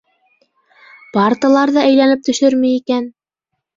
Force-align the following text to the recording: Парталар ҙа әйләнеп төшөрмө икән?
Парталар 1.17 1.73
ҙа 1.77 1.83
әйләнеп 1.93 2.25
төшөрмө 2.31 2.73
икән? 2.83 3.11